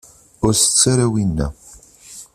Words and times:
Ur 0.45 0.53
tett 0.55 0.81
ara 0.91 1.05
winna. 1.13 1.47